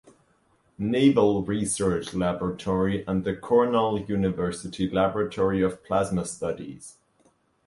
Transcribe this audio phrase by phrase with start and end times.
[0.79, 6.97] Naval Research Laboratory and the Cornell University Laboratory of Plasma Studies.